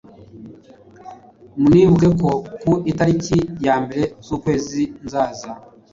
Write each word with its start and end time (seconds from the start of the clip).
Munibuke 1.59 2.07
ko 2.19 2.29
ku 2.61 2.73
itariki 2.91 3.37
yambere 3.65 4.03
z’ukwezi 4.25 4.81
nzaza 5.05 5.49